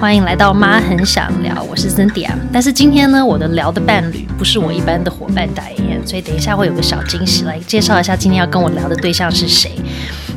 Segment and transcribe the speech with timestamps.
[0.00, 2.32] 欢迎来到妈很想聊，我是珍迪啊。
[2.52, 9.72] 但是今天呢，我的聊的伴侣不是我一般的伙伴代言，所以等一下会有个小惊喜，来介绍一下今天要跟我聊的对象是谁。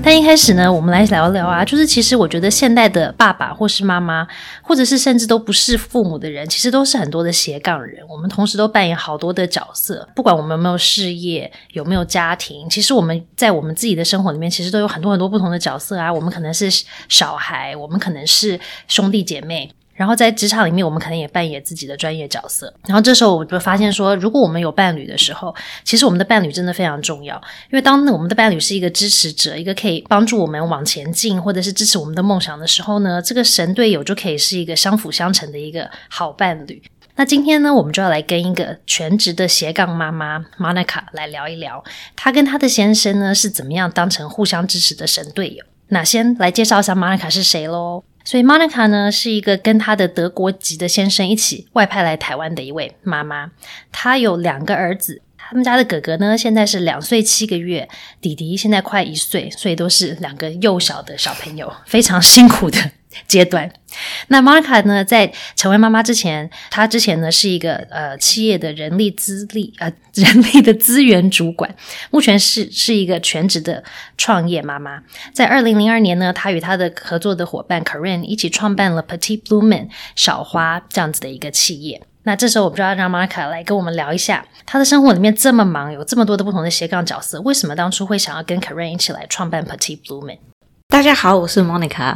[0.03, 4.27] 但一开始呢，我们来聊聊啊，就是其实我觉得现代的爸爸或是妈妈，
[4.63, 8.03] 或者是甚至都不是父母的人，其实都是很多的斜杠人。
[8.09, 16.11] 我们同时都扮演好多的角色，不管我们有没有事业，有没有家庭，其实我们在我们自己的生活里面，其实都有很多很多不同的角色啊。
[16.11, 16.67] 我们可能是
[17.07, 19.71] 小孩，我们可能是兄弟姐妹。
[20.01, 22.73] 然后在职场里面，我们可能也扮演自己的专业角色。
[22.87, 27.35] 然后这时候我就发现说，如果我们有伴侣的时候，其实我们的伴侣真的非常重要。
[27.69, 36.81] 因为当我们的伴侣是一个支持者，一个可以帮助我们往前进，或者是支持我们的梦想的时候呢，这个神队友就可以是一个相辅相成的一个好伴侣。
[37.15, 41.83] 那今天呢，我们就要来跟一个全职的斜杠妈妈 Monica 来聊一聊，
[42.15, 45.63] 她跟她的先生呢是怎么样当成互相支持的神队友。
[45.89, 48.03] 那先来介绍一下 Monica 是谁喽。
[48.23, 53.51] 所以，Monica 呢是一个跟她的德国籍的先生一起外派来台湾的一位妈妈。
[53.91, 57.89] 她有两个儿子，他们家的哥哥呢现在是两岁七个月，
[58.21, 62.91] 弟弟现在快一岁，所以都是两个幼小的小朋友，非常辛苦的。
[63.27, 63.71] 阶段，
[64.27, 71.73] 那 Marka 呢，在成为妈妈之前，她之前呢是一个呃企业的人力资历呃 人力的资源主管，
[72.09, 73.83] 目前是是一个全职的
[74.17, 75.01] 创业妈妈。
[75.33, 82.01] 在二零零二年呢，她与她的合作的伙伴 Karen 一起创办了 Petit Bloom 小花这样子的一个企业。
[82.23, 90.37] 那这时候我们就要让 Marka 来跟我们聊一下，她的生活里面这么忙，有这么多的不同的斜杠角色，为什么当初会想要跟 Karen 一起来创办 Petit Bloom？
[91.01, 92.15] 大家好，我是 Monica。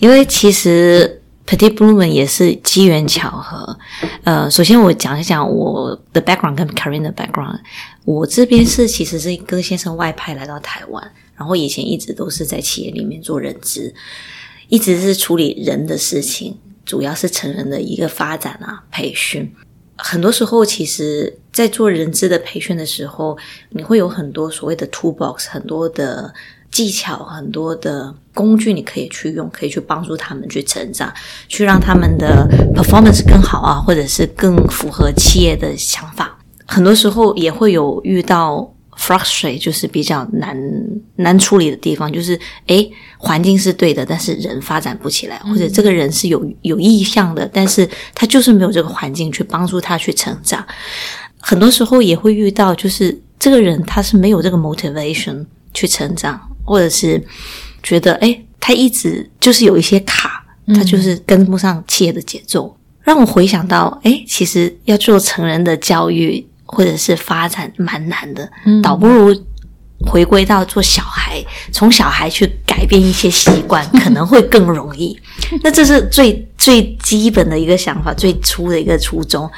[0.00, 3.78] 因为其实 Petit Bloom 也是机缘巧合。
[4.24, 7.60] 呃，首先我讲一讲我的 background 跟 Karin 的 background。
[8.04, 13.94] 我这边是其实是跟先生外派来到台湾，然后以前一直都是在企业里面做人资，
[14.66, 19.48] 一直是处理人的事情，主要是成人的一个发展啊培训。
[19.96, 23.38] 很多时候，其实在做人资的培训的时候，
[23.70, 26.34] 你会有很多所谓的 toolbox，很多的。
[26.74, 31.14] 技巧很多的工具，你可以去用，可以去帮助他们去成长，
[31.46, 36.36] 去让他们的 performance 更好啊，或者是更符合企业的想法。
[36.66, 38.68] 很多时候也会有遇到
[38.98, 40.58] frustrate，就是比较难
[41.14, 42.36] 难处理的地方，就是
[42.66, 50.66] 诶，环境是对的，但是人发展不起来，或者这个人是有有意向的，但是他就是没有这个环境去帮助他去成长。
[51.38, 56.40] 很多时候也会遇到，就是这个人他是没有这个 motivation 去成长。
[56.64, 57.22] 或者是
[57.82, 60.44] 觉得，哎，他一直就是有一些卡，
[60.74, 68.50] 他就是跟不上企业的节奏，让我回想到，哎，其实要做成人的教育或者是发展蛮难的，
[68.82, 69.34] 倒不如
[70.06, 75.18] 回归到做小孩，从小孩去改变一些习惯， 可能会更容易。
[75.62, 79.50] 那这是最最基本的一个想法，最初的一个初衷。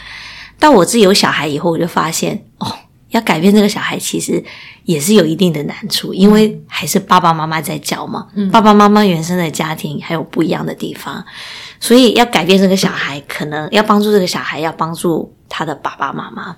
[0.59, 2.73] 到我自己有小孩以后，我就发现，哦。
[3.17, 4.43] 要改变这个小孩，其实
[4.85, 8.29] 也是有一定的难处，因为还是爸爸妈妈在教嘛。
[8.53, 11.25] 爸爸妈妈原生的家庭还有不一样的地方，
[11.81, 16.57] 所以要改变这个小孩，可能要帮助这个小孩，要帮助他的爸爸妈妈。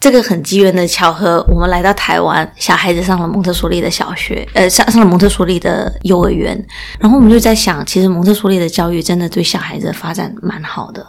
[0.00, 6.56] 这个很机缘的巧合，我们来到台湾，小孩子上了蒙特梭利的小学，呃，上上了蒙特梭利的幼儿园，
[6.98, 11.06] 然后我们就在想，其实蒙特梭利的教育真的对小孩子的发展蛮好的，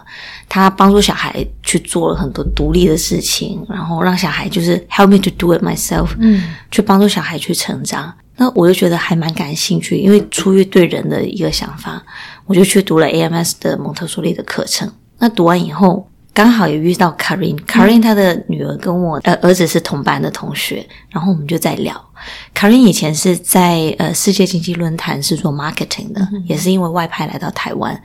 [0.50, 8.14] 他帮助小孩去做了很多独立的事情，然后让小孩就是 help me to do it myself，嗯，去帮助小孩去成长。
[8.36, 12.04] 那我就觉得还蛮感兴趣，因为出于对人的一个想法，
[12.46, 14.92] 我就去读了 AMS 的蒙特梭利的课程。
[15.20, 16.11] 那读完以后。
[16.34, 22.11] 刚好也遇到 Karin，Karin 她的女儿跟我呃儿子是同班的同学，然后我们就在聊。
[22.56, 28.00] Karin 以前是在呃世界经济论坛是做 marketing 的，也是因为外派来到台湾，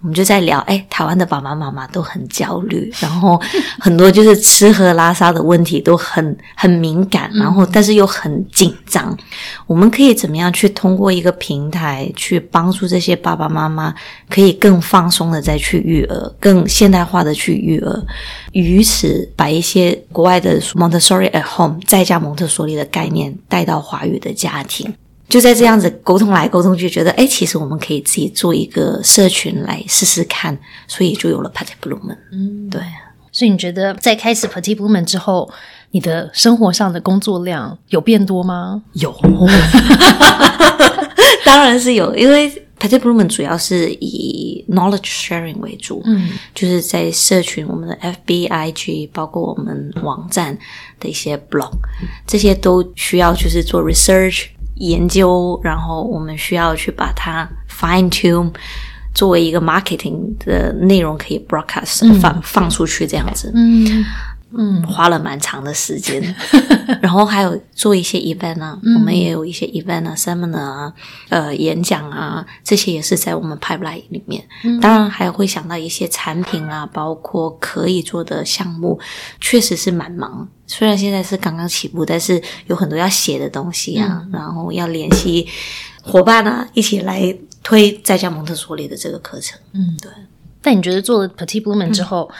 [0.00, 3.40] 我们就在聊，哎，台湾的爸爸妈妈都很焦虑，然后
[3.78, 9.16] 很多就是吃喝拉撒的问题都很很敏感，然后但是又很紧张。
[9.66, 13.94] 我们可以怎么样去通过一个平台去帮助这些爸爸妈妈，
[14.28, 18.02] 可以更放松的再去育儿，更现代化的去育儿，
[18.52, 23.57] 于此把一些国外的 Montessori at home 在家蒙特梭利的概念带。
[23.58, 24.94] 带到华语的家庭，
[25.28, 30.56] 就在这样子沟通来沟通去，觉得哎，其实我们可以自己做一个社群来试试看，
[30.86, 32.16] 所以就有了 Petit Bloom。
[32.30, 32.80] 嗯，对。
[33.32, 35.50] 所以你觉得在开始 Petit Bloom 之后，
[35.90, 38.80] 你的生活上的工作量有变多吗？
[38.92, 39.12] 有，
[41.44, 42.67] 当然是有，因为。
[42.78, 50.56] Petit Bloom 主要是以 knowledge sharing 为主，嗯，就是在社群，我们的 FB、IG，包括我们网站
[51.00, 51.72] 的一些 blog，
[52.26, 54.46] 这些都需要就是做 research
[54.76, 58.52] 研究，然后我们需要去把它 fine tune，
[59.14, 63.50] 作为一个 marketing 的内容可以 broadcast 放放出去这样子。
[63.54, 64.04] 嗯
[64.50, 66.34] 嗯，花了蛮长的时间，
[67.02, 70.92] 然后还有做一些 event 啊，我们也有一些 event 啊、seminar 啊、
[71.28, 74.42] 呃演讲啊，这些也是在我们 pipeline 里面。
[74.80, 78.98] 当然还会想到一些产品啊，包括可以做的项目，
[79.38, 80.48] 确实是蛮忙。
[80.66, 85.46] 虽然现在是刚刚起步，但是有很多要写的东西啊，然后要联系
[86.02, 89.58] 伙伴啊，一起来推在家蒙特梭利的这个课程。
[89.74, 90.10] 嗯，对。
[90.62, 92.30] 但你觉得做了 Petit Bloom 之后？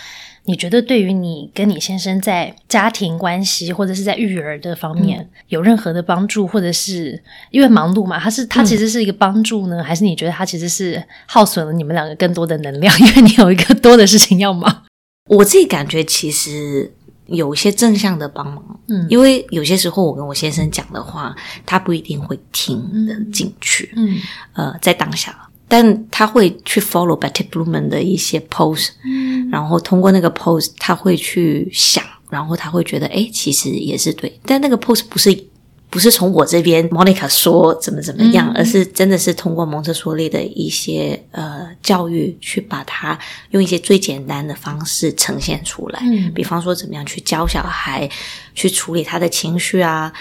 [0.49, 12.93] 你觉得对于你跟你先生在家庭关系或者是在育儿的方面有任何的帮助，或者是因为忙碌嘛，他是他其实是一个帮助呢，还是你觉得他其实是耗损了你们两个更多的能量？
[12.99, 14.85] 因为你有一个多的事情要忙。
[15.27, 16.91] 我自己感觉其实
[17.27, 21.37] 有一些正向的帮忙，嗯，因为有些时候我跟我先生讲的话，
[21.67, 24.17] 他不一定会听得进去，嗯，
[24.55, 25.48] 呃，在当下。
[25.69, 34.41] 但他会去 follow Betty Blumen 的一些 post，嗯，然后通过那个 post，他会去想，然后他会觉得，哎，其实也是对。
[34.47, 35.45] 但那个 post 不是
[35.91, 43.19] 不是从我这边 Monica 说怎么怎么样，而是真的是通过蒙特梭利的一些呃教育，去把它
[43.51, 46.01] 用一些最简单的方式呈现出来。
[46.03, 48.09] 嗯，比方说怎么样去教小孩
[48.55, 50.13] 去处理他的情绪啊。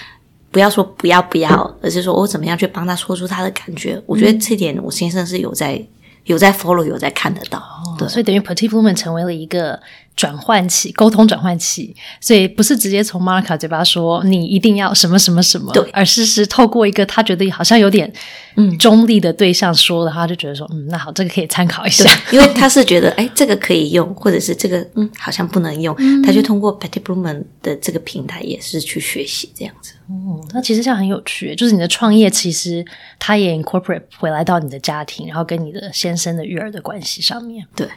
[0.58, 4.02] 不要说不要不要，而是说我怎么样去帮他说出他的感觉。
[4.08, 5.80] 我觉得这点我先生是有在
[6.24, 7.62] 有在 follow 有在看得到，
[8.00, 9.80] 对，所以等于 Petit Woman 成为了一个。
[10.18, 18.12] 转换器，沟通转换器，所以不是直接从 Marka 嘴巴说你一定要什么什么什么，对，而是是透过一个他觉得好像有点
[18.56, 18.78] 嗯。
[18.78, 29.94] 中立的对象说的话，就觉得说嗯，那好，这个可以参考一下，因为他是觉得哎，这个可以用，或者是这个嗯好像不能用，他就通过 Petit Bloom 的这个平台也是去学习这样子。
[30.10, 32.84] 嗯，那其实这样很有趣，就是你的创业其实
[33.20, 37.88] 他也 incorporate 回来到你的家庭，然后跟你的先生的育儿的关系上面，对。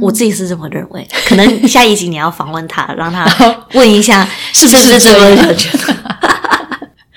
[0.00, 3.26] 我自己是这么认为，可能下一集你要访问他，让他
[3.74, 5.94] 问一下 是不是这么觉得。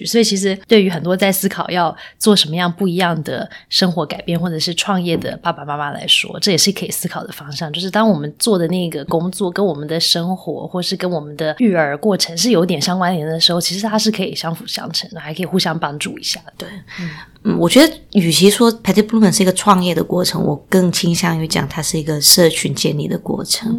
[0.06, 7.74] 所以，其实对于很多在思考要做什么样不一样的生活改变，或者是创业的爸爸妈妈来说，这也是可以思考的方向。
[7.74, 16.40] 就是当我们做的那个工作跟我们的生活，或是跟我们的育儿过程是有点相关联的时候，其实它是可以相辅相成的，还可以互相帮助一下。
[16.56, 16.70] 对，
[17.00, 17.10] 嗯，
[17.58, 23.74] 我觉得与其说 Petit Bloom 是一个创业的过程，我更倾向于讲它是一个社群建立的过程，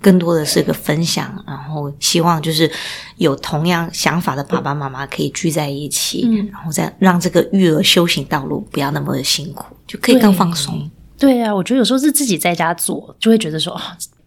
[0.00, 2.70] 更多的是一个分享，然后希望就是
[3.18, 5.58] 有同样想法的爸爸妈妈可以聚在。
[5.58, 10.88] 在一起，然后再让这个育儿修行道路不要那么的辛苦，就可以更放松。
[11.18, 13.80] 对啊，我觉得有时候是自己在家做，就会觉得说哦，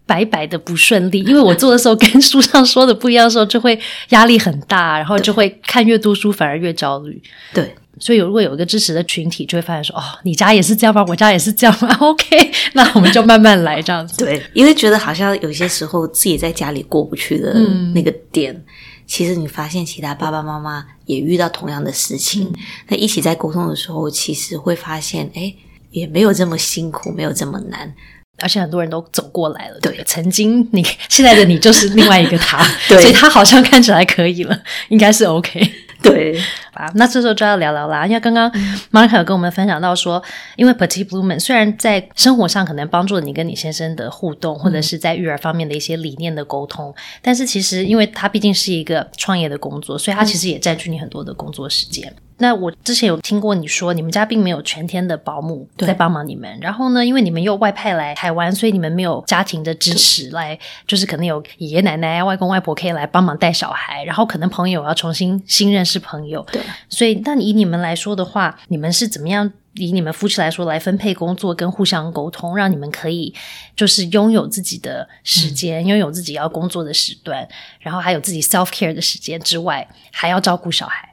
[0.04, 1.20] 白白的不顺利。
[1.20, 3.80] 因为我做的时候 跟书上说的不一样的时候，就会
[4.10, 7.18] 压力很大，然后就会看越多书反而越焦虑。
[7.54, 11.04] 对，所以如果有一个支持的群体，就会发现说哦，你家也是这样吗？
[11.08, 11.94] 我家也是这样吗？
[12.00, 14.24] OK，那我们就慢慢来这样子。
[14.24, 17.52] 对，因为觉得好像有些时候自己在家里过不去的
[17.94, 18.64] 那个点。
[19.04, 22.50] 其实你发现其他爸爸妈妈也遇到同样的事情，
[22.88, 25.52] 那一起在沟通的时候，其实会发现，哎，
[25.90, 27.92] 也没有这么辛苦，没有这么难，
[28.38, 29.78] 而且很多人都走过来了。
[29.80, 35.60] 对，曾经你现在的你就是另外一个他， 所以他好像看起来可以了，应该是 OK。
[36.02, 36.36] 对，
[36.74, 38.06] 啊，那这时候就要聊聊啦。
[38.06, 38.50] 因为刚刚
[38.90, 40.22] Mark 有跟我们分享到说，
[40.56, 52.12] 因为 Petit Bloom 虽然在生活上可能帮助了你跟你先生的互动，或者是在育儿方面的一些理念的沟通，但是其实因为它毕竟是一个创业的工作，所以它其实也占据你很多的工作时间。
[52.42, 56.58] 那我之前有听过你说，你们家并没有全天的保姆在帮忙你们。
[56.60, 64.02] 然后呢，因为你们又外派来台湾，所以你们没有家庭的支持来，就是可能有爷爷奶奶、外公外婆可以来帮忙带小孩。
[64.02, 66.44] 然后可能朋友要重新新认识朋友。
[66.50, 66.60] 对。
[66.88, 73.32] 所以，那以你们来说的话，你们是怎么样以你们夫妻来说来分配工作跟互相沟通，让你们可以
[73.76, 81.11] 就是拥有自己的时间，拥有自己要工作的时段，然后还有自己 self care 的时间之外，还要照顾小孩。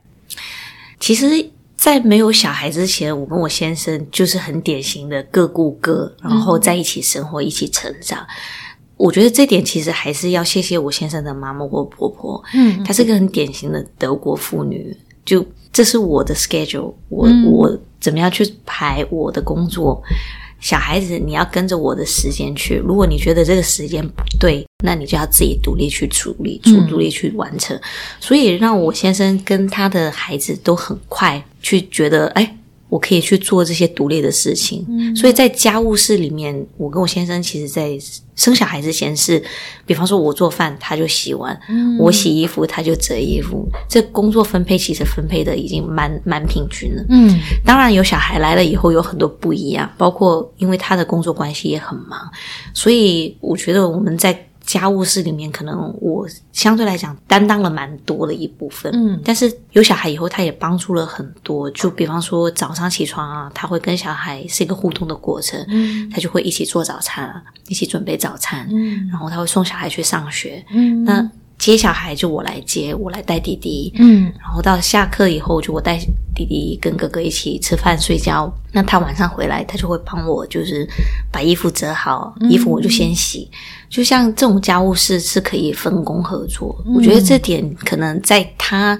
[1.00, 1.25] 其实，
[1.77, 8.25] 在没有小孩之前，我跟我先生就是很典型的各顾各，然后在一起生活，一起成长。
[8.98, 12.44] 我觉得这点其实还是要谢谢我先生的妈妈或婆婆。
[12.53, 14.96] 嗯，她是个很典型的德国妇女。
[15.25, 20.01] 就这是我的 schedule，我我怎么样去排我的工作？
[20.60, 22.75] 小孩子，你要跟着我的时间去。
[22.75, 27.80] 如果你觉得这个时间不对，那你就要自己独立去处理，去独立去完成。
[28.20, 32.58] 所以让我先生跟他的孩子都很快去觉得，哎，
[32.89, 34.86] 我可以去做这些独立的事情。
[34.89, 37.98] 嗯所以在家务事里面，我跟我先生其实，在
[38.36, 39.41] 生小孩之前是，
[39.86, 43.67] 比方说我做饭，他就洗碗；嗯我洗衣服，他就折衣服。
[43.88, 47.05] 这工作分配其实分配的已经蛮蛮平均了。
[47.10, 52.19] 嗯当然，有小孩来了以后有很多不一样，包括因为他的工作关系也很忙，
[52.74, 58.92] 所以我觉得我们在家务事里面，可能我相对来讲担当了蛮多的一部分。
[58.94, 61.68] 嗯但是有小孩以后，他也帮助了很多。
[61.72, 70.64] 就比方说早上起床啊，他会跟小孩是一个互动的过程，嗯他就会一起做早餐啊，一起准备早餐，嗯然后他会送小孩去上学。
[70.70, 73.92] 嗯那接小孩就我来接，我来带弟弟。
[73.98, 76.00] 嗯然后到下课以后，就我带
[76.46, 78.51] 弟弟跟哥哥一起吃饭睡觉。
[78.72, 80.88] 那他晚上回来，他就会帮我，就是
[81.31, 83.50] 把衣服折好，衣服我就先洗。
[83.89, 88.98] 就像这种家务事是可以分工合作，我觉得这点可能在他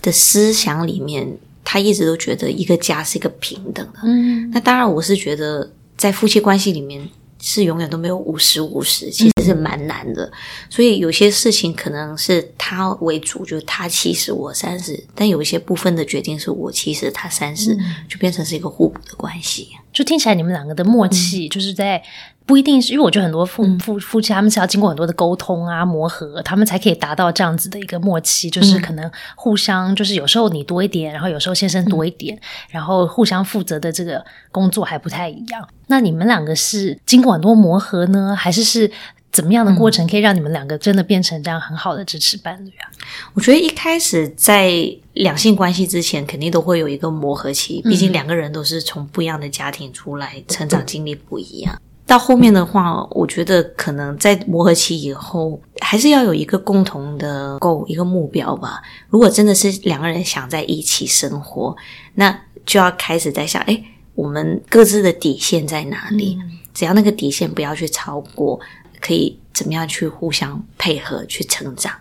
[0.00, 1.28] 的思想里面，
[1.64, 4.00] 他一直都觉得一个家是一个平等的。
[4.04, 7.06] 嗯那当然，我是觉得在夫妻关系里面
[7.40, 10.30] 是永远都没有五十五十，其实是蛮难的。
[10.68, 17.76] 所以有些事情可能是他为主，就是他七十我三十，但有一些部分的决定是我七十他三十、
[18.08, 19.68] 就变成是一个互补的关系。
[19.92, 22.02] 就听起来你们两个的默契，就是在
[22.48, 32.40] 不一定是因为我觉得很多夫夫夫妻他们是要经过很多的沟通啊磨合，他们才可以达到这样子的一个默契，就是可能互相就是有时候你多一点，然后有时候先生多一点，
[32.70, 35.68] 然后互相负责的这个工作还不太一样。
[35.88, 38.90] 那你们两个是经过很多磨合呢，还是是？
[39.30, 42.88] 怎么样的过程可以让你们两个真的变成这样很好的支持伴侣啊？
[43.34, 44.72] 我觉得一开始在
[45.12, 51.78] 两性关系之前，肯定都会有一个磨合期，毕竟两个人都是从不一样的家庭出来，成长经历不一样。
[52.08, 58.80] 到后面的话，我觉得可能在磨合期以后，还是要有一个共同的 goal 一个目标吧。
[59.10, 61.76] 如果真的是两个人想在一起生活，
[62.14, 63.78] 那就要开始在想，哎，
[64.14, 66.38] 我们各自的底线在哪里？
[66.72, 68.58] 只要那个底线不要去超过，
[69.02, 71.92] 可以怎么样去互相配合去成长。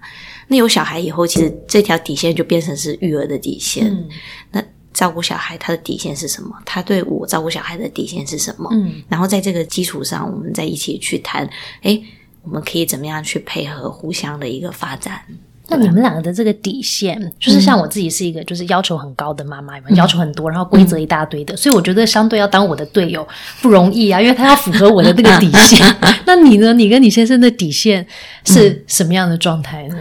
[0.48, 3.86] 那有小孩以后，其实这条底线就变成是育儿的底线。
[3.88, 4.08] 嗯
[4.52, 4.64] 那
[4.98, 6.50] 照顾小孩，他的底线是什么？
[6.66, 8.68] 他对我照顾小孩的底线是什么？
[8.72, 11.48] 嗯然后在这个基础上，我们再一起去谈，
[11.84, 12.04] 诶，
[12.42, 15.22] 我们可以怎么样去配合互相的一个发展？
[15.70, 23.28] 那你们两个的这个底线，就是像我自己是一个就是要求很高的妈妈，要求很多，然后规则一大堆的，所以我觉得相对要当我的队友
[23.62, 25.86] 不容易啊，因为他要符合我的这个底线。
[26.26, 26.74] 那你呢？
[26.74, 28.08] 你跟你先生的底线
[28.46, 29.98] 是什么样的状态呢？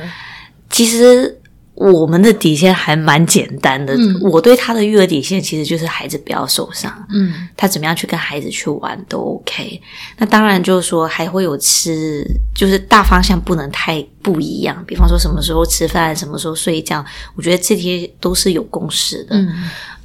[0.71, 1.37] 其实
[1.77, 3.95] 我们的底线还蛮简单的。
[3.95, 6.91] 嗯我对他的育儿底线其实就是孩子不要受伤。
[7.11, 9.81] 嗯他怎么样去跟孩子去玩都 OK。
[10.17, 14.83] 那当然就是说还会有吃，就是大方向不能太不一样。
[14.87, 17.05] 比方说什么时候吃饭，什么时候睡觉，
[17.35, 19.37] 我觉得这些都是有共识的。
[19.37, 19.49] 嗯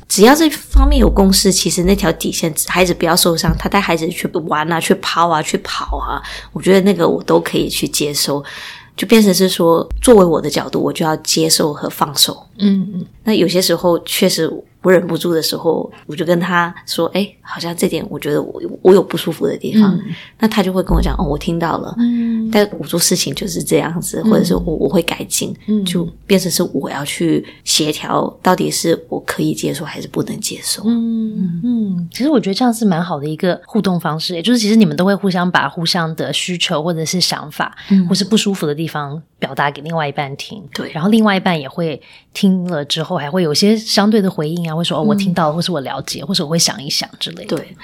[0.09, 6.19] 只要这方面有共识，其实那条底线，孩子不要受伤，他带孩子去玩啊，去抛啊，去跑啊，
[6.51, 8.43] 我觉得那个我都可以去接受。
[8.95, 12.45] 就变成是说，作为我的角度，我就要接受和放手。
[12.61, 13.05] 嗯嗯。
[13.23, 14.49] 那有些时候确实
[14.81, 19.99] 我忍不住的时候，我就跟他说：“哎，好像这点我觉得我我有不舒服的地方。
[20.39, 21.93] 那他就会跟我讲：“哦，我听到了。
[21.99, 22.49] 嗯。
[22.51, 25.85] 但我做事情就是这样子，或者是我我会改进，嗯。
[25.85, 30.81] 就变成是我要去协调，到底是我可以接受还是不能接受。
[30.87, 38.07] 嗯嗯，其实我觉得这样是蛮好的一个互动方式，也就是其实你们都会互相把互相的需求或者是想法，嗯。
[38.07, 40.91] 或是不舒服的地方表达给另外一半听，对。
[40.91, 42.01] 然后另外一半也会
[42.33, 47.55] 听了之后，还会有些相对的回应啊，会说哦，我听到了，或是我了解，或是我会想一想之类的。
[47.55, 47.75] 对，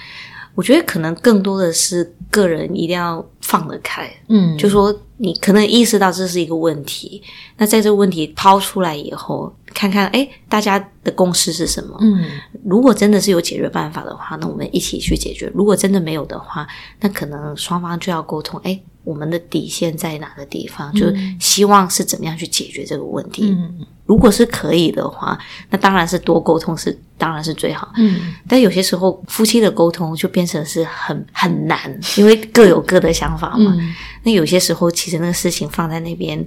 [0.56, 7.22] 我觉得可能更多的是个人一定要放得开，嗯，就说你可能意识到这是一个问题，
[7.58, 11.98] 那在这个问题抛出来以后，看看哎大家的共识是什么。
[12.02, 12.26] 嗯。
[12.66, 16.68] 如果真的是有解决办法的话，那我们一起去解决；如果真的没有的话，
[17.00, 20.94] 那可能双方就要沟通，哎，我们的底线在哪个地方？
[20.94, 21.06] 就
[21.40, 23.56] 希望是怎么样去解决这个问题。
[23.58, 25.38] 嗯如果是可以的话，
[25.70, 27.92] 那当然是多沟通是当然是最好。
[27.98, 33.76] 嗯但有些时候夫妻的沟通就变成是很很难，因为各有各的想法嘛。
[33.78, 36.46] 嗯那有些时候其实那个事情放在那边，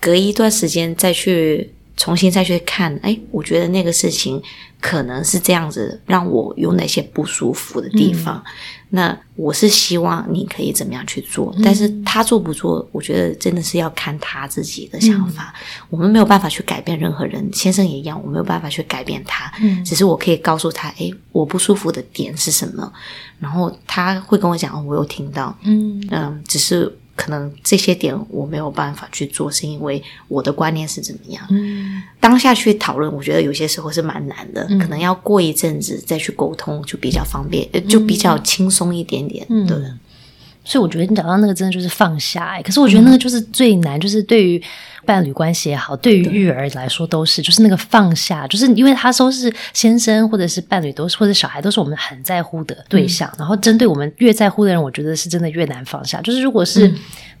[0.00, 4.42] 隔一段时间再去重新再去看，哎，我觉得那个事情
[4.80, 8.42] 可能是这样子，让我有哪些不舒服的地方。
[8.94, 15.54] 那我是希望你可以怎么样去做，但是他做不做，我觉得真的是要看他自己的想法。
[15.88, 19.50] 我们没有办法去改变任何人，先生也一样，我没有办法去改变他。
[19.62, 19.82] 嗯。
[19.82, 22.92] 只是我可以告诉他，哎，我不舒服的点是什么，
[23.38, 26.06] 然后他会跟我讲，哦，我有听到，嗯。
[26.10, 31.46] 嗯，只是可能这些点我没有办法去做，是因为我的观念是怎么样。
[31.50, 39.46] 嗯当下去讨论，我觉得有些时候是蛮难的，嗯可能要过一阵子再去沟通，就比较方便，呃就比较轻松一点点。
[39.48, 39.78] 嗯对，
[40.72, 44.62] 所以我觉得你讲到那个真的就是放下、欸，可是我觉得那个就是最难，就是对于
[45.04, 56.22] 伴侣关系也好，对于育儿来说都是，就是那个放下，就是因为他都是先生或者是伴侣都是或者小孩都是我们很在乎的对象，然后针对我们越在乎的人，我觉得是真的越难放下。
[56.22, 56.90] 就是如果是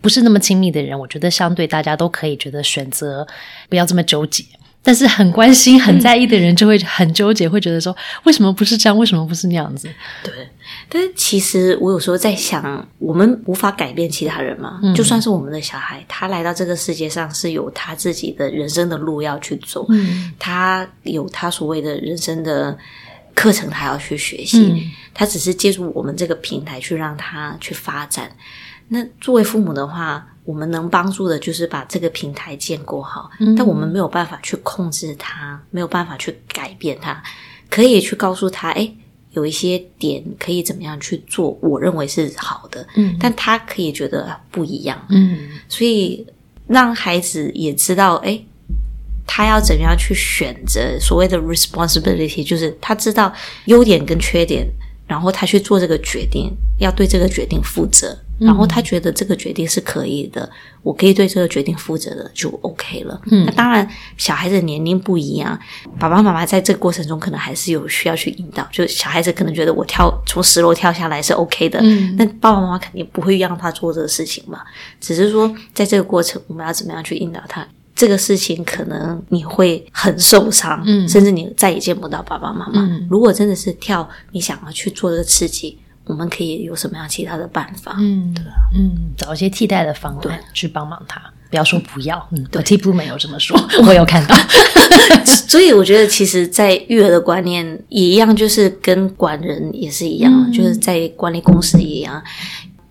[0.02, 3.26] 不是那么亲密的人，我觉得相对大家都可以觉得选择
[3.70, 4.44] 不要这么纠结。
[4.84, 8.98] 但是很关心、很在意的人就会很纠结，会觉得说为什么不是这样？
[8.98, 9.88] 为什么不是那样子？
[10.24, 10.32] 对，
[10.94, 14.78] 但是其实我有时候在想，我们无法改变其他人嘛。
[14.94, 22.76] 就算是我们的小孩，他来到这个世界上是有他自己的人生的路要去走，嗯他有他所谓的人生的
[23.34, 24.66] 课程，他要去学习。
[24.66, 28.30] 嗯他只是借助我们这个平台去让他去发展。
[28.88, 37.22] 那作为父母的话，我们能帮助的就是把这个平台建构好，嗯但我们没有办法去控制他，没有办法去改变他，
[37.70, 38.90] 可以去告诉他，哎，
[39.32, 43.16] 有一些点可以怎么样去做，我认为是好的，嗯。
[43.18, 45.48] 但他可以觉得不一样，嗯。
[45.68, 46.26] 所以
[46.66, 48.40] 让孩子也知道，哎，
[49.26, 53.32] 他要怎么样去选择所谓的 responsibility，就是他知道
[53.66, 54.66] 优点跟缺点，
[55.06, 60.48] 然后他去做这个决定，要对这个决定负责，然后他觉得这个决定是可以的，
[60.82, 63.20] 我可以对这个决定负责的，就 OK 了。
[63.30, 65.58] 嗯那当然，小孩子年龄不一样，
[65.98, 74.60] 爸爸妈妈在这个过程中可能还是有需要去引导，就小孩子可能觉得我跳从十楼跳下来是 OK 的，嗯那爸爸妈妈肯定不会让他做这个事情嘛，
[75.00, 77.66] 只是说在这个过程，我们要怎么样去引导他。
[77.94, 82.80] 这个事情可能你会很受伤，嗯甚至你再也见不到爸爸妈妈。
[82.80, 87.96] 嗯如果真的是跳，你想要去做这个刺激，我们可以有什么样其他的办法？
[87.98, 88.44] 嗯，对
[88.76, 92.28] 嗯，找一些替代的方案去帮忙他，不要说不要。
[92.32, 94.34] 嗯，对 T Blue 没有这么说， 我有看到。
[95.24, 102.22] 所以我觉得，其实，在育儿的观念也一样，就是跟管人也是一样，嗯就是在管理公司也一样。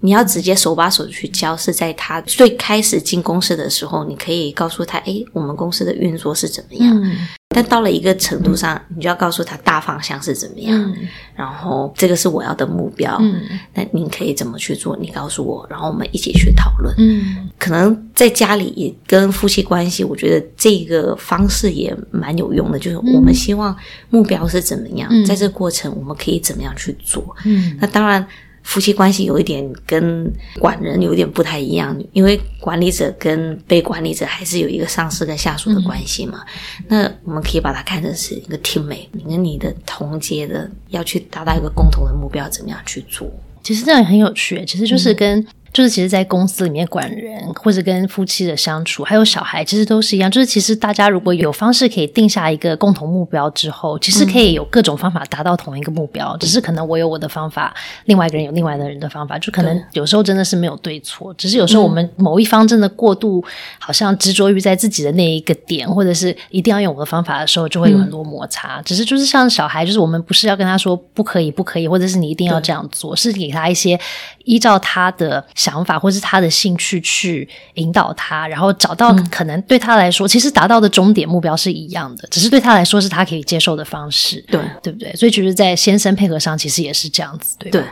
[0.03, 6.99] 你要直接手把手去教，是在他最开始进公司的时候，你可以告诉他：“诶，我们公司的运作是怎么样。
[7.03, 7.15] 嗯
[7.53, 10.96] 但到了一个程度上，你就要告诉他大方向是怎么样，嗯
[11.36, 13.17] 然后这个是我要的目标。
[13.20, 13.41] 嗯
[13.74, 14.96] 那您可以怎么去做？
[14.98, 16.94] 你告诉我，然后我们一起去讨论。
[16.98, 22.79] 嗯可能在家里也跟夫妻关系，我觉得这个方式也蛮有用的。
[22.79, 23.75] 就是我们希望
[24.09, 27.35] 目标是怎么样，嗯在这个过程我们可以怎么样去做。
[27.46, 28.25] 嗯那当然，
[28.63, 36.43] 夫妻关系有一点跟管人有一点不太一样，因为管理者跟被管理者还是有一个上司跟下属的关系嘛。
[36.87, 43.29] 那我们可以把它看成是一个 teammate，你跟你的同阶的要去达到一个共同的目标，怎么样去做？
[43.63, 45.45] 其实这样也很有趣，其实就是跟。
[45.74, 50.29] 就是其实，在公司里面管人，或者跟夫妻的相处，还有小孩，其实都是一样。
[50.29, 56.36] 就是其实大家如果有方式可以定下一个共同目标之后，其实可以有各种方法达到同一个目标。
[56.38, 57.74] 只是可能我有我的方法，
[58.05, 61.34] 另外一个人有另外的人的方法，就可能有时候真的是没有对错。
[61.36, 63.44] 只是有时候我们某一方真的过度，
[63.79, 68.81] 好像执着于在自己的那一个点，或者是一定要用我的方法的时候，就会有很多摩擦。
[68.81, 73.98] 只是就是像小孩，就是我们不是要跟他说不可以，不可以，或者是你一定要这样做，是给他一些
[74.44, 85.13] 依照他的想法或是他的兴趣去引导他，然后找到可能对他来说，其实达到的终点目标是一样的，只是对他来说是他可以接受的方式，对对不对？
[85.15, 87.83] 所以就是在先生配合上，其实也是这样子，对对。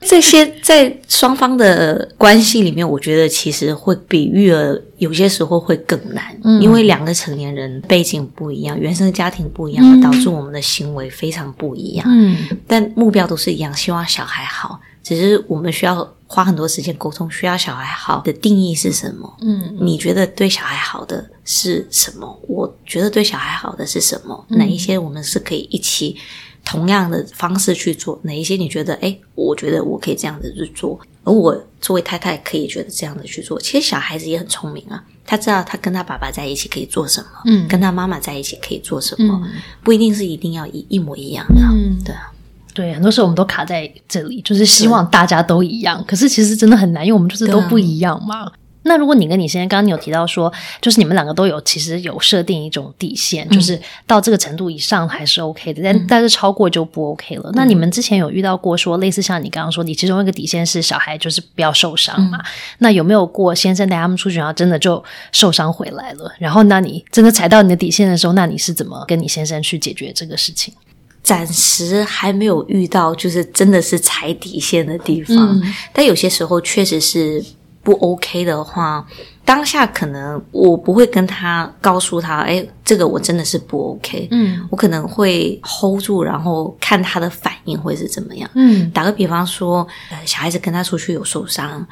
[0.00, 12.04] 这些在双方的关系里面，我觉得其实会比育儿有些时候会更难，嗯因为两个成年人背景不一样，原生家庭不一样，嗯导致我们的行为非常不一样。
[12.06, 19.36] 嗯但目标都是一样，希望小孩好，只是我们需要花很多时间沟通，需要小孩好的定义是什么？
[19.42, 22.40] 嗯你觉得对小孩好的是什么？
[22.48, 24.44] 我觉得对小孩好的是什么？
[24.48, 26.16] 嗯哪一些我们是可以一起
[26.64, 28.18] 同样的方式去做？
[28.22, 33.60] 哪一些你觉得，哎，我觉得我可以这样子去做，而我作为太太可以觉得这样子去做？
[33.60, 39.50] 其实小孩子也很聪明啊，他知道他跟他爸爸在一起可以做什么，嗯跟他妈妈在一起可以做什么，嗯
[39.82, 42.32] 不一定是一定要一一模一样的啊，嗯对啊。
[42.74, 48.50] 对，很多时候我们都卡在这里，就是希望大家都一样，可是其实真的很难，因为我们就是都不一样嘛。
[48.86, 57.50] 那如果你跟你先生，刚刚你有提到说，就是你们两个都有其实有设定一种底线，就是到这个程度以上还是 OK 的，但但是超过就不 OK 了。
[57.54, 62.38] 那你们之前有遇到过说，类似像你刚刚说，你其中一个底线是小孩就是不要受伤嘛？
[62.80, 66.30] 那有没有过先生带他们出去，然后真的就受伤回来了？
[66.38, 70.74] 然后那你真的踩到你的底线的时候，那你是怎么跟你先生去解决这个事情？
[71.24, 75.36] 暂时还没有遇到，就是真的是踩底线的地方。
[75.60, 77.42] 嗯但有些时候确实是
[77.82, 79.06] 不 OK 的话，
[79.44, 84.28] 当下可能我不会跟他告诉他，哎，这个我真的是不 OK。
[84.30, 88.48] 嗯我可能会 hold 住，然后看他的反应会是怎么样。
[88.54, 91.86] 嗯打个比方说，呃，小孩子跟他出去有受伤，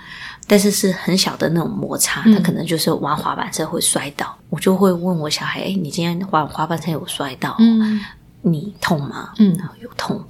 [0.46, 8.00] 但是是很小的那种摩擦，嗯他可能就是玩滑板车会摔倒，我就会问我小孩，哎，你今天玩滑板车有摔倒，嗯
[8.42, 9.30] 你痛吗？
[9.38, 10.22] 嗯然后有痛。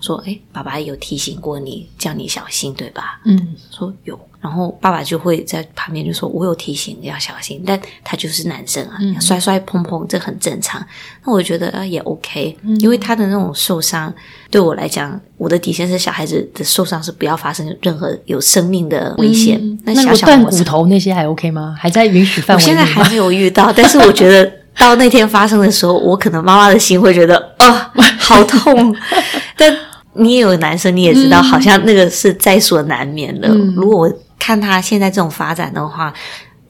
[0.00, 3.20] 我说，哎，爸爸有提醒过你，叫你小心，对吧？
[3.24, 10.80] 嗯说有，然后爸爸就会在旁边就说：“我有提醒要小心。”但他就是男生啊，嗯摔摔碰碰这很正常。
[11.24, 14.14] 那我觉得啊也 OK，、因嗯为他的那种受伤
[14.52, 19.60] 对我来讲，我的底线是小孩子的受伤是不要发生任何有生命的危险。
[19.82, 21.74] 那小断骨头那些还 OK 吗？
[21.76, 22.66] 还在允许范我围我？
[22.68, 28.94] 现在还没有遇到，但是我觉得到那天发生的时候，我可能妈妈的心会觉得啊、 好痛。
[29.56, 29.74] 但
[30.14, 33.48] 你也有男生，你也知道，好像那个是在所难免的。
[33.48, 36.12] 嗯如果我看他现在这种发展的话，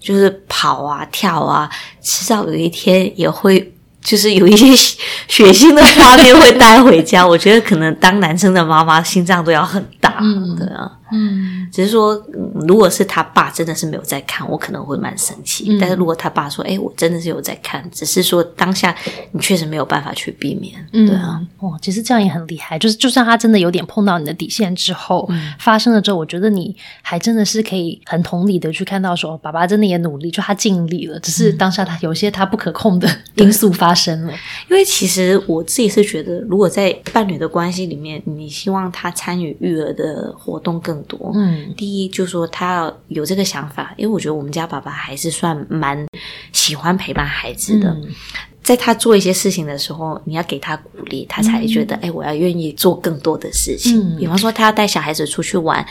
[0.01, 1.68] 就是跑啊、跳啊，
[2.01, 3.73] 迟早有一天也会。
[4.01, 10.90] 就是有一些血血腥的 画面会带回家，我觉得可能当男生的妈妈心脏都要很大，嗯对啊。
[11.12, 15.66] 嗯只是说，嗯如果是他爸真的是没有在看，我可能会蛮生气。
[15.71, 18.94] 嗯但是如果他爸说：“哎，我真的是有在看，只是说当下
[19.33, 22.79] 你确实没有办法去避免。”嗯，对啊，，哇，其实这样也很厉害。
[22.79, 34.33] 就是就算他真的有点碰到你的底线之后，嗯发生了之后，我觉得你还真的是可以很同理的去看到说，爸爸真的也努力，就他尽力了，只嗯是当下他有些他不可控的 因素发生了。
[34.71, 41.33] 因为其实我自己是觉得，如果在伴侣的关系里面，你希望他参与育儿的活动更多。
[41.35, 46.07] 嗯第一，就是说他要有这个想法，因为我觉得我们家爸爸还是算蛮
[46.53, 47.91] 喜欢陪伴孩子的。
[47.91, 48.09] 嗯
[48.61, 53.99] 在他做一些事情的时候，你要给他鼓励，他才觉得，哎、我要愿意做更多的事情。
[53.99, 55.83] 嗯比方说，他要带小孩子出去玩，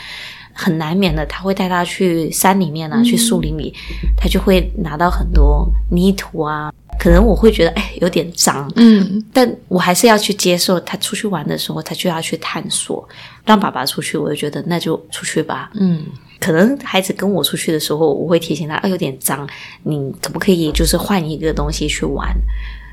[0.52, 3.74] 很难免的，他会带他去山里面啊，嗯去树林里，
[4.16, 6.72] 他就会拿到很多泥土啊。
[6.98, 10.78] 可能我会觉得，哎，有点脏，嗯但我还是要去接受。
[10.80, 13.06] 他出去玩的时候，他就要去探索。
[13.44, 15.70] 让爸爸出去，我就觉得那就出去吧。
[15.74, 16.04] 嗯
[16.40, 19.48] 可能孩子跟我出去的时候，我会提醒他，啊，有点脏，
[19.82, 22.28] 你可不可以就是换一个东西去玩？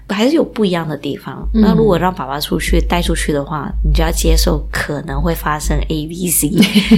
[0.08, 1.48] 还是有不一样的地方。
[1.54, 6.52] 嗯那如果让爸爸出去带出去的话，你就要接受可能会发生 A、B、C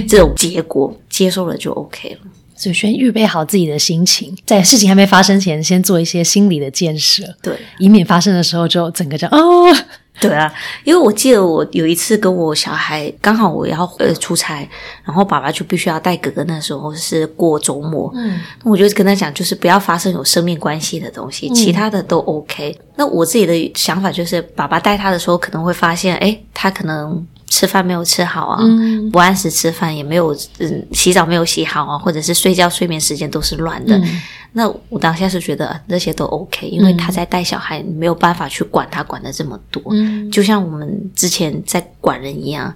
[0.06, 2.30] 这种结果，接受了就 OK 了。
[2.58, 9.72] 所以先预备好自己的心情，在事情还没发生前，先做一些心理的建设，对，以免发生的时候就整个这样哦，
[10.20, 14.68] 对啊，因为我记得我有一次跟我小孩，刚好我要呃出差，
[15.04, 18.40] 然后爸爸就必须要带哥哥，那时候是过周末，嗯。
[18.64, 22.76] 我就跟他讲，就是不要发生有生命关系的东西，其他的都 OK。
[22.96, 33.96] 那我自己的想法就是，爸爸带他的时候可能会发现，哎，他可能吃饭没有吃好啊，嗯不按时吃饭，也没有嗯洗澡没有洗好啊，或者是睡觉睡眠时间都是乱的。
[33.98, 34.20] 嗯
[34.52, 42.74] 那我当下是觉得呃这些都 OK，因为他在带小孩，你没有办法去管他管的这么多，嗯就像我们之前在管人一样。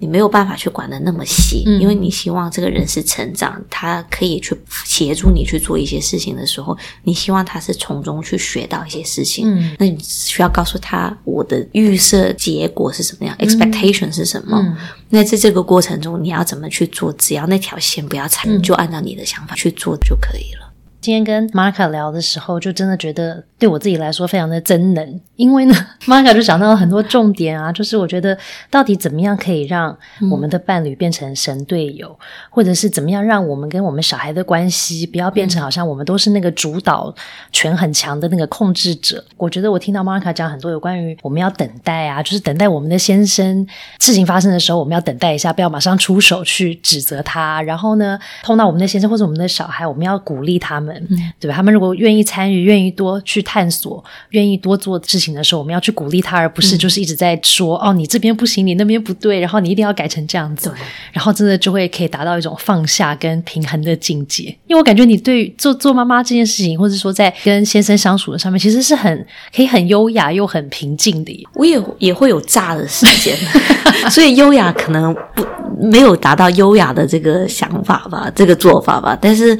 [0.00, 9.46] 你没有办法去管的那么细，嗯因为你希望这个人是成长，他可以去协助你去做一些事情的时候，你希望他是从中去学到一些事情。
[9.46, 14.58] 嗯那你需要告诉他我的预设结果是什么样、e x p e c t a t i o n 是什么。
[14.58, 14.76] 嗯
[15.12, 17.12] 那在这个过程中，你要怎么去做？
[17.14, 20.59] 只要那条线不要踩，嗯就按照你的想法去做就可以了。
[21.00, 28.36] 今天跟玛卡聊的时候，就真的觉得对我自己来说非常的真能，因为呢， 玛卡就讲到了很多重点啊，就是我觉得
[28.68, 29.96] 到底怎么样可以让
[30.30, 32.14] 我们的伴侣变成神队友，
[32.50, 37.14] 或者是怎么样让我们跟我们小孩的关系不要变成好像我们都是那个主导
[37.50, 39.24] 权很强的那个控制者。
[39.38, 43.66] 我觉得我听到玛卡讲很多有关于我们要等待啊，就是等待我们的先生
[43.98, 47.62] 事情发生的时候，我们要等待一下，不要马上出手去指责他。
[47.62, 50.89] 然后呢，碰到我们的先生或者我们的小孩，我们要鼓励他们。
[51.38, 51.54] 对吧？
[51.54, 60.72] 他们如果愿意参与，愿意多去探索，愿意多做事情的时候，我们要去鼓励他，而不是就是一直在说、哦，你这边不行，你那边不对，然后你一定要改成这样子。
[61.12, 64.44] 然后真的就会可以达到一种放下跟平衡的境界。
[64.66, 71.46] 因为我感觉你对做做妈妈这件事情，或者说在跟先生相处的上面，其实是很可以很优雅又很平静的耶。
[71.54, 73.36] 我也也会有炸的时间，
[74.10, 75.44] 所以优雅可能不
[75.82, 79.16] 没有达到优雅的这个想法吧，这个做法吧。
[79.20, 79.58] 但是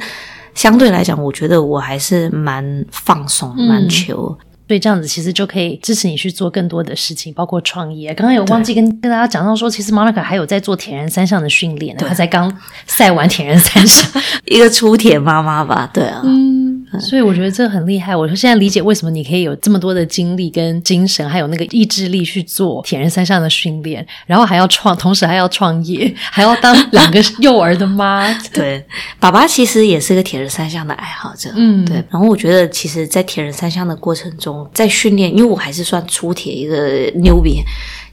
[0.53, 4.37] 相对来讲，我觉得我还是蛮放松、蛮球。
[4.67, 8.13] 所以这样子其实就可以支持你去做更多的事情，包括创业。
[8.13, 12.49] 刚刚有忘记跟跟大家讲到说，其实 Monica 还有在做铁人三项的训练，她才刚
[12.85, 14.09] 赛完铁人三项。
[14.47, 16.60] 一个初铁妈妈吧，对啊，嗯，
[16.99, 18.15] 所以我觉得这很厉害。
[18.15, 28.31] 我说现在理解为什么你可以有这么多的精力跟精神，还有那个意志力去做铁人三项的训练，然后还要创，同时还要创业，还要当两个 幼儿的妈。
[28.53, 28.85] 对，
[29.19, 31.49] 爸爸其实也是个铁人三项的爱好者。
[31.55, 32.03] 嗯，对。
[32.09, 37.61] 然后我觉得，其实，在铁人三项的过程中，在训练，因为我还是算出铁一个牛逼。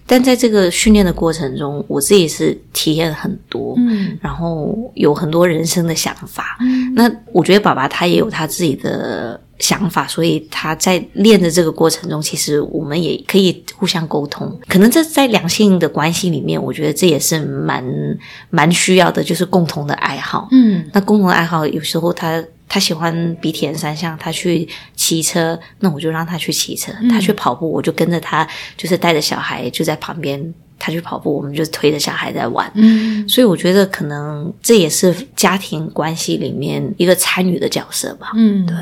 [0.08, 6.56] 但在这个训练的过程中，我自己是体验很多，嗯，然后有很多人生的想法。
[6.62, 14.58] 嗯，那我觉得爸爸他也有他自己的想法，所以他在练的这个过程中，其实我们也可以互相沟通。
[14.66, 17.84] 可能这在两性的关系里面，我觉得这也是蛮
[18.48, 20.48] 蛮需要的，就是共同的爱好。
[20.50, 22.42] 嗯，那共同的爱好有时候他。
[22.68, 30.54] 他喜欢比铁人三项，他去骑车，那我就让他去骑车；他去跑步，我就跟着他，就是带着小孩就在旁边。
[30.80, 32.70] 他去跑步，我们就推着小孩在玩。
[32.76, 38.30] 嗯，所以我觉得可能这也是家庭关系里面一个参与的角色吧。
[38.36, 38.76] 嗯，对。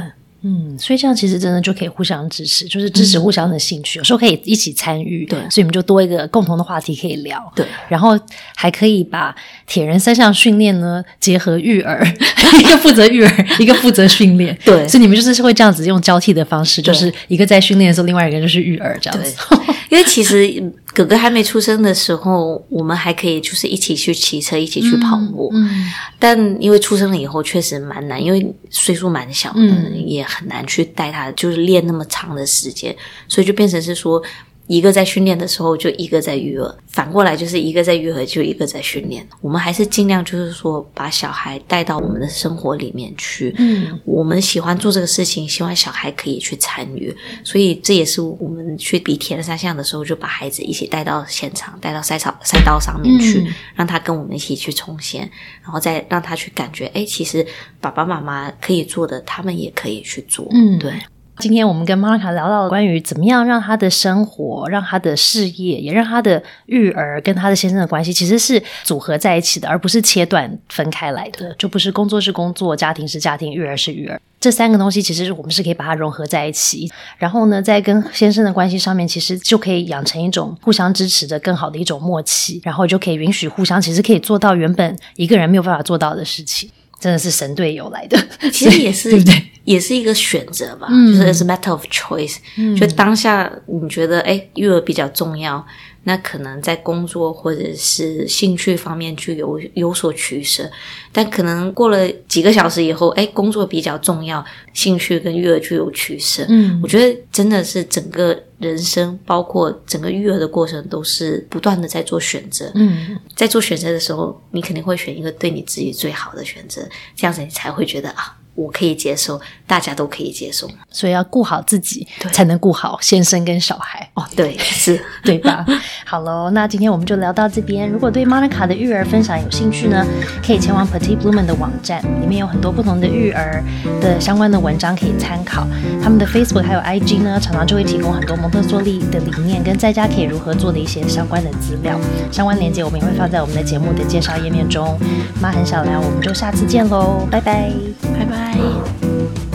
[0.48, 8.16] 嗯，所以这样其实真的就可以互相支持，就是支持互相的兴趣，有时候可以一起参与，对，所以你们就多一个共同的话题可以聊，对，然后
[8.54, 9.34] 还可以把
[9.66, 12.06] 铁人三项训练呢结合育儿，
[12.60, 19.34] 一个负责育儿，一个负责训练，对，所以你们就是会这样子用交替的方式，就是一个在训练的时候，另外一个就是育儿这样子，
[19.90, 20.72] 因为其实。
[20.96, 25.50] 哥哥还没出生的时候，我们还可以就是一起去骑车，一起去跑步。
[25.52, 32.96] 嗯，但因为出生了以后，确实蛮难，因为岁数蛮小的，也很难去带他，就是练那么长的时间，
[33.28, 34.22] 所以就变成是说。
[34.66, 39.26] 一个在训练的时候，就一个在育儿；反过来就是一个在育儿，就一个在训练。
[39.40, 43.54] 我们还是尽量就是说，把小孩带到我们的生活里面去。
[43.58, 47.14] 嗯，我们喜欢做这个事情，希望小孩可以去参与。
[47.44, 55.30] 所以这也是我们去比铁人三项的时候，就把孩子一起带到现场，带到赛场赛道上面去，让他跟我们一起去冲线，
[55.62, 57.46] 然后再让他去感觉，哎，其实
[57.80, 60.48] 爸爸妈妈可以做的，他们也可以去做。
[60.50, 60.92] 嗯，对。
[61.38, 71.54] 今天我们跟 Monica 聊到了关于怎么样让她的生活、让她的事业，也让她的育儿跟她的先生的关系，其实是组合在一起的，而不是切断分开来的。
[71.58, 76.90] 就不是工作是工作，家庭是家庭，育儿是育儿，这三个东西其实我们是可以把它融合在一起。
[77.18, 86.70] 然后呢，在跟先生的关系上面，其实就可以养成一种互相支持的更好的一种默契，然后就可以允许互相，其实可以做到原本一个人没有办法做到的事情。
[86.98, 88.18] 真的是神队友来的，
[88.50, 89.34] 其实也是对不对？
[89.66, 92.38] 也是一个选择吧，就是 as matter of choice。
[92.74, 95.62] 就当下你觉得哎，育儿比较重要。
[96.08, 100.70] 那可能在工作或者是兴趣方面就有有所取舍，
[101.10, 106.46] 但可能过了几个小时以后，哎，工作比较重要，兴趣跟育儿就有取舍。
[106.48, 112.70] 嗯，我觉得真的是整个人生，包括整个育儿的过程，都是不断的在做选择。
[112.76, 118.36] 嗯，在做选择的时候，你肯定会选一个对你自己最好的选择，这样子你才会觉得啊。
[118.56, 124.08] 我可以接受，大家都可以接受，所以要顾好自己，才能顾好先生跟小孩。
[124.14, 125.64] 哦，对，是 对吧？
[126.04, 127.88] 好喽，那今天我们就聊到这边。
[127.88, 130.04] 如果对 Monica 的育儿分享有兴趣呢，
[130.44, 133.62] 可以前往 Petit Bloom 的网站，里面有很多不同的育儿
[134.00, 135.66] 的相关的文章可以参考。
[136.02, 141.98] 他们的 Facebook 还有 IG 呢，常常就会提供很多蒙特梭利的理念跟在家可以如何做的一些相关的资料。
[142.32, 144.98] 相关链接我们也会放在我们的节目的介绍页面中。
[145.42, 147.70] 妈很想聊，我们就下次见喽，拜拜，
[148.14, 148.45] 拜拜。
[148.54, 149.45] bye.